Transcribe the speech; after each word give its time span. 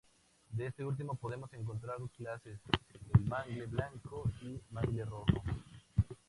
De 0.49 0.65
este 0.65 0.83
último 0.83 1.13
podemos 1.13 1.53
encontrar 1.53 1.99
dos 1.99 2.09
clases: 2.17 2.57
el 3.13 3.21
mangle 3.25 3.67
blanco 3.67 4.31
y 4.41 4.47
el 4.55 4.61
mangle 4.71 5.05
rojo. 5.05 5.27